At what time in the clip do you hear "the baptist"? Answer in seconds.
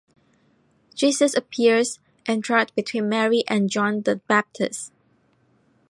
4.01-4.91